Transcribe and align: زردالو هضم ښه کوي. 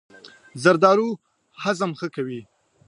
زردالو 0.63 1.07
هضم 1.63 1.91
ښه 1.99 2.07
کوي. 2.15 2.41